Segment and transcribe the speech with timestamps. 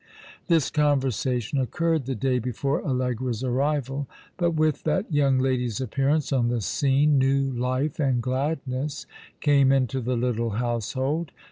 [0.47, 6.47] This conversation occurred the day before Allegra's arrival; but with that young lady's appearance on
[6.47, 9.05] the scene, new life and gladness
[9.41, 11.31] came into the little household.